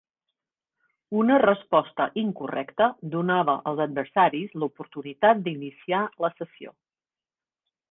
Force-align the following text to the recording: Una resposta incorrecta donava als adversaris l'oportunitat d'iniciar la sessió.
Una 1.23 1.35
resposta 1.43 2.07
incorrecta 2.21 2.87
donava 3.17 3.55
als 3.73 3.83
adversaris 3.87 4.57
l'oportunitat 4.63 5.45
d'iniciar 5.47 6.03
la 6.27 6.35
sessió. 6.41 6.77